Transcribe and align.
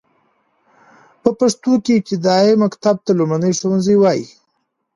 په 1.21 1.29
پښتو 1.39 1.71
کې 1.83 1.91
ابتدايي 1.99 2.53
مکتب 2.63 2.95
ته 3.05 3.11
لومړنی 3.19 3.51
ښوونځی 3.59 3.95
وايي. 3.99 4.25